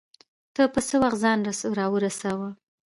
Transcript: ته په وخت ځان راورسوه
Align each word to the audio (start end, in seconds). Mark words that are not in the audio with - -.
ته 0.55 0.63
په 0.73 0.79
وخت 1.01 1.19
ځان 1.23 1.39
راورسوه 1.77 2.49